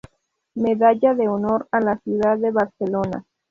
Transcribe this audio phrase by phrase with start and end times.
[0.55, 3.23] Medalla de Honor de la Ciudad de Barcelona